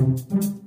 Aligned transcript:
thank 0.00 0.32
you 0.44 0.59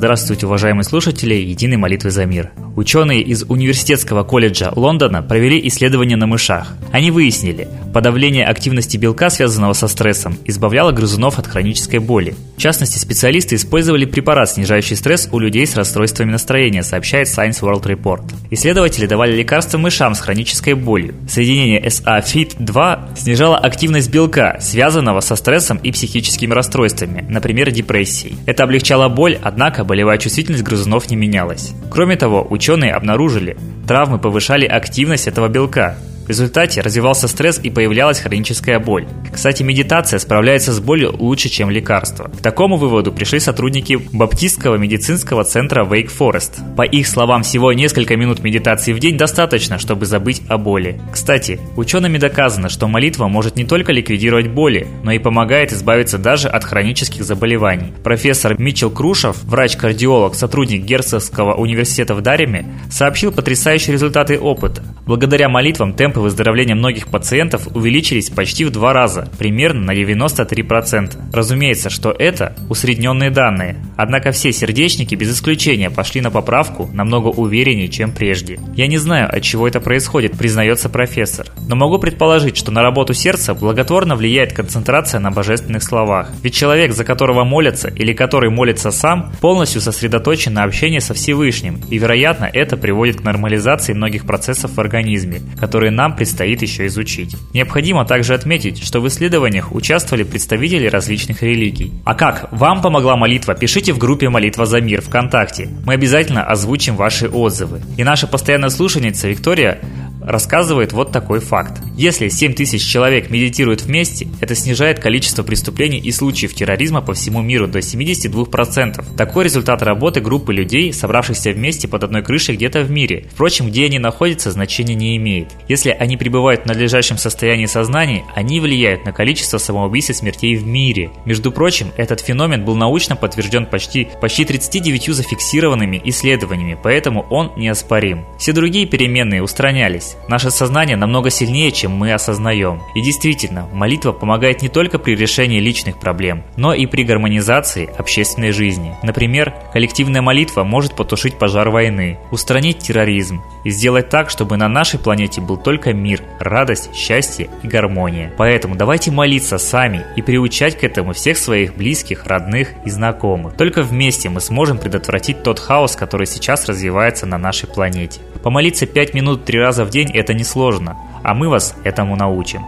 Здравствуйте, 0.00 0.46
уважаемые 0.46 0.84
слушатели 0.84 1.34
Единой 1.34 1.76
молитвы 1.76 2.10
за 2.10 2.24
мир. 2.24 2.52
Ученые 2.74 3.20
из 3.20 3.42
Университетского 3.42 4.24
колледжа 4.24 4.72
Лондона 4.74 5.22
провели 5.22 5.60
исследование 5.68 6.16
на 6.16 6.26
мышах. 6.26 6.74
Они 6.90 7.10
выяснили, 7.10 7.68
подавление 7.92 8.46
активности 8.46 8.96
белка, 8.96 9.28
связанного 9.28 9.74
со 9.74 9.88
стрессом, 9.88 10.38
избавляло 10.46 10.92
грызунов 10.92 11.38
от 11.38 11.46
хронической 11.46 11.98
боли. 11.98 12.34
В 12.56 12.60
частности, 12.62 12.98
специалисты 12.98 13.56
использовали 13.56 14.06
препарат, 14.06 14.50
снижающий 14.50 14.96
стресс 14.96 15.28
у 15.32 15.38
людей 15.38 15.66
с 15.66 15.76
расстройствами 15.76 16.30
настроения, 16.30 16.82
сообщает 16.82 17.28
Science 17.28 17.60
World 17.60 17.82
Report. 17.82 18.22
Исследователи 18.50 19.04
давали 19.06 19.36
лекарства 19.36 19.76
мышам 19.76 20.14
с 20.14 20.20
хронической 20.20 20.74
болью. 20.74 21.14
Соединение 21.28 21.82
SA-FIT-2 21.84 23.18
снижало 23.18 23.58
активность 23.58 24.10
белка, 24.10 24.58
связанного 24.60 25.20
со 25.20 25.36
стрессом 25.36 25.78
и 25.78 25.92
психическими 25.92 26.54
расстройствами, 26.54 27.26
например, 27.28 27.70
депрессией. 27.70 28.36
Это 28.46 28.64
облегчало 28.64 29.08
боль, 29.08 29.38
однако 29.42 29.84
болевая 29.90 30.18
чувствительность 30.18 30.62
грызунов 30.62 31.10
не 31.10 31.16
менялась. 31.16 31.72
Кроме 31.90 32.14
того, 32.14 32.46
ученые 32.48 32.92
обнаружили, 32.92 33.56
травмы 33.88 34.20
повышали 34.20 34.64
активность 34.64 35.26
этого 35.26 35.48
белка, 35.48 35.96
результате 36.30 36.80
развивался 36.80 37.28
стресс 37.28 37.60
и 37.62 37.68
появлялась 37.70 38.20
хроническая 38.20 38.78
боль. 38.78 39.06
Кстати, 39.30 39.62
медитация 39.62 40.18
справляется 40.18 40.72
с 40.72 40.80
болью 40.80 41.14
лучше, 41.16 41.48
чем 41.48 41.68
лекарства. 41.70 42.28
К 42.28 42.40
такому 42.40 42.76
выводу 42.76 43.12
пришли 43.12 43.40
сотрудники 43.40 43.98
Баптистского 44.12 44.76
медицинского 44.76 45.44
центра 45.44 45.84
Wake 45.84 46.10
Forest. 46.16 46.76
По 46.76 46.82
их 46.82 47.06
словам, 47.06 47.42
всего 47.42 47.72
несколько 47.72 48.16
минут 48.16 48.42
медитации 48.42 48.92
в 48.92 48.98
день 48.98 49.18
достаточно, 49.18 49.78
чтобы 49.78 50.06
забыть 50.06 50.42
о 50.48 50.56
боли. 50.56 51.00
Кстати, 51.12 51.60
учеными 51.76 52.16
доказано, 52.16 52.68
что 52.68 52.88
молитва 52.88 53.28
может 53.28 53.56
не 53.56 53.64
только 53.64 53.92
ликвидировать 53.92 54.48
боли, 54.48 54.86
но 55.02 55.12
и 55.12 55.18
помогает 55.18 55.72
избавиться 55.72 56.16
даже 56.16 56.48
от 56.48 56.64
хронических 56.64 57.24
заболеваний. 57.24 57.92
Профессор 58.04 58.58
Митчел 58.58 58.90
Крушев, 58.90 59.42
врач-кардиолог, 59.42 60.34
сотрудник 60.34 60.84
Герцогского 60.84 61.54
университета 61.54 62.14
в 62.14 62.22
Дареме, 62.22 62.64
сообщил 62.90 63.32
потрясающие 63.32 63.92
результаты 63.92 64.38
опыта. 64.38 64.82
Благодаря 65.06 65.48
молитвам 65.48 65.92
темпы 65.92 66.19
темпы 66.20 66.22
выздоровления 66.22 66.74
многих 66.74 67.08
пациентов 67.08 67.68
увеличились 67.74 68.30
почти 68.30 68.64
в 68.64 68.70
два 68.70 68.92
раза, 68.92 69.28
примерно 69.38 69.86
на 69.86 69.94
93%. 69.94 71.16
Разумеется, 71.32 71.90
что 71.90 72.10
это 72.10 72.54
усредненные 72.68 73.30
данные, 73.30 73.76
однако 73.96 74.30
все 74.32 74.52
сердечники 74.52 75.14
без 75.14 75.32
исключения 75.32 75.90
пошли 75.90 76.20
на 76.20 76.30
поправку 76.30 76.88
намного 76.92 77.28
увереннее, 77.28 77.88
чем 77.88 78.12
прежде. 78.12 78.58
Я 78.76 78.86
не 78.86 78.98
знаю, 78.98 79.28
от 79.34 79.42
чего 79.42 79.66
это 79.66 79.80
происходит, 79.80 80.36
признается 80.38 80.88
профессор, 80.88 81.46
но 81.68 81.76
могу 81.76 81.98
предположить, 81.98 82.56
что 82.56 82.70
на 82.70 82.82
работу 82.82 83.14
сердца 83.14 83.54
благотворно 83.54 84.16
влияет 84.16 84.52
концентрация 84.52 85.20
на 85.20 85.30
божественных 85.30 85.82
словах. 85.82 86.30
Ведь 86.42 86.54
человек, 86.54 86.92
за 86.92 87.04
которого 87.04 87.44
молятся 87.44 87.88
или 87.88 88.12
который 88.12 88.50
молится 88.50 88.90
сам, 88.90 89.32
полностью 89.40 89.80
сосредоточен 89.80 90.54
на 90.54 90.64
общении 90.64 91.00
со 91.00 91.14
Всевышним, 91.14 91.80
и, 91.90 91.98
вероятно, 91.98 92.50
это 92.52 92.76
приводит 92.76 93.20
к 93.20 93.24
нормализации 93.24 93.92
многих 93.92 94.26
процессов 94.26 94.72
в 94.76 94.80
организме, 94.80 95.40
которые 95.58 95.90
нам 96.00 96.16
предстоит 96.16 96.62
еще 96.62 96.86
изучить. 96.86 97.36
Необходимо 97.52 98.06
также 98.06 98.32
отметить, 98.32 98.82
что 98.82 99.00
в 99.00 99.08
исследованиях 99.08 99.74
участвовали 99.74 100.22
представители 100.22 100.86
различных 100.86 101.42
религий. 101.42 101.92
А 102.06 102.14
как 102.14 102.48
вам 102.52 102.80
помогла 102.80 103.16
молитва, 103.16 103.54
пишите 103.54 103.92
в 103.92 103.98
группе 103.98 104.30
«Молитва 104.30 104.64
за 104.64 104.80
мир» 104.80 105.02
ВКонтакте. 105.02 105.68
Мы 105.84 105.92
обязательно 105.92 106.42
озвучим 106.42 106.96
ваши 106.96 107.28
отзывы. 107.28 107.82
И 107.98 108.02
наша 108.02 108.26
постоянная 108.26 108.70
слушательница 108.70 109.28
Виктория 109.28 109.78
рассказывает 110.22 110.92
вот 110.92 111.12
такой 111.12 111.40
факт. 111.40 111.80
Если 111.96 112.28
7 112.28 112.54
тысяч 112.54 112.82
человек 112.82 113.30
медитируют 113.30 113.82
вместе, 113.82 114.28
это 114.40 114.54
снижает 114.54 115.00
количество 115.00 115.42
преступлений 115.42 115.98
и 115.98 116.12
случаев 116.12 116.54
терроризма 116.54 117.00
по 117.00 117.14
всему 117.14 117.42
миру 117.42 117.66
до 117.66 117.78
72%. 117.78 119.16
Такой 119.16 119.44
результат 119.44 119.82
работы 119.82 120.20
группы 120.20 120.52
людей, 120.52 120.92
собравшихся 120.92 121.52
вместе 121.52 121.88
под 121.88 122.04
одной 122.04 122.22
крышей 122.22 122.56
где-то 122.56 122.82
в 122.82 122.90
мире. 122.90 123.26
Впрочем, 123.32 123.68
где 123.68 123.86
они 123.86 123.98
находятся, 123.98 124.50
значения 124.50 124.94
не 124.94 125.16
имеет. 125.16 125.48
Если 125.68 125.90
они 125.90 126.16
пребывают 126.16 126.62
в 126.62 126.66
надлежащем 126.66 127.18
состоянии 127.18 127.66
сознания, 127.66 128.24
они 128.34 128.60
влияют 128.60 129.04
на 129.04 129.12
количество 129.12 129.58
самоубийств 129.58 130.10
и 130.10 130.14
смертей 130.14 130.56
в 130.56 130.66
мире. 130.66 131.10
Между 131.24 131.52
прочим, 131.52 131.88
этот 131.96 132.20
феномен 132.20 132.64
был 132.64 132.76
научно 132.76 133.16
подтвержден 133.16 133.66
почти, 133.66 134.08
почти 134.20 134.44
39 134.44 135.14
зафиксированными 135.14 136.00
исследованиями, 136.04 136.78
поэтому 136.80 137.26
он 137.30 137.52
неоспорим. 137.56 138.24
Все 138.38 138.52
другие 138.52 138.86
переменные 138.86 139.42
устранялись 139.42 140.09
здесь. 140.10 140.28
Наше 140.28 140.50
сознание 140.50 140.96
намного 140.96 141.30
сильнее, 141.30 141.72
чем 141.72 141.92
мы 141.92 142.12
осознаем. 142.12 142.82
И 142.94 143.02
действительно, 143.02 143.68
молитва 143.72 144.12
помогает 144.12 144.62
не 144.62 144.68
только 144.68 144.98
при 144.98 145.14
решении 145.14 145.60
личных 145.60 145.98
проблем, 145.98 146.42
но 146.56 146.74
и 146.74 146.86
при 146.86 147.04
гармонизации 147.04 147.90
общественной 147.98 148.52
жизни. 148.52 148.96
Например, 149.02 149.54
коллективная 149.72 150.22
молитва 150.22 150.64
может 150.64 150.94
потушить 150.94 151.38
пожар 151.38 151.70
войны, 151.70 152.18
устранить 152.30 152.78
терроризм 152.78 153.42
и 153.64 153.70
сделать 153.70 154.08
так, 154.08 154.30
чтобы 154.30 154.56
на 154.56 154.68
нашей 154.68 154.98
планете 154.98 155.40
был 155.40 155.56
только 155.56 155.92
мир, 155.92 156.22
радость, 156.38 156.94
счастье 156.94 157.48
и 157.62 157.68
гармония. 157.68 158.32
Поэтому 158.36 158.74
давайте 158.74 159.10
молиться 159.10 159.58
сами 159.58 160.04
и 160.16 160.22
приучать 160.22 160.78
к 160.78 160.84
этому 160.84 161.12
всех 161.12 161.38
своих 161.38 161.76
близких, 161.76 162.26
родных 162.26 162.70
и 162.84 162.90
знакомых. 162.90 163.56
Только 163.56 163.82
вместе 163.82 164.28
мы 164.28 164.40
сможем 164.40 164.78
предотвратить 164.78 165.42
тот 165.42 165.58
хаос, 165.58 165.96
который 165.96 166.26
сейчас 166.26 166.66
развивается 166.66 167.26
на 167.26 167.38
нашей 167.38 167.68
планете. 167.68 168.20
Помолиться 168.42 168.86
5 168.86 169.14
минут 169.14 169.44
3 169.44 169.58
раза 169.58 169.84
в 169.84 169.90
день– 169.90 169.99
это 170.04 170.34
несложно, 170.34 170.96
а 171.22 171.34
мы 171.34 171.48
вас 171.48 171.74
этому 171.84 172.16
научим. 172.16 172.64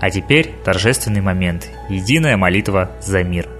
А 0.00 0.10
теперь 0.10 0.54
торжественный 0.64 1.20
момент– 1.20 1.68
единая 1.88 2.36
молитва 2.36 2.90
за 3.00 3.22
мир– 3.22 3.48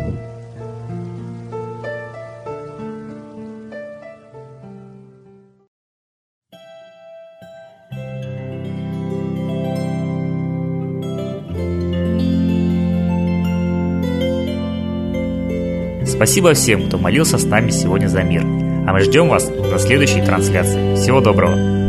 Спасибо 16.21 16.53
всем, 16.53 16.87
кто 16.87 16.99
молился 16.99 17.39
с 17.39 17.45
нами 17.45 17.71
сегодня 17.71 18.05
за 18.05 18.21
мир. 18.21 18.43
А 18.43 18.93
мы 18.93 18.99
ждем 18.99 19.27
вас 19.27 19.49
на 19.49 19.79
следующей 19.79 20.21
трансляции. 20.21 20.93
Всего 20.93 21.19
доброго! 21.19 21.80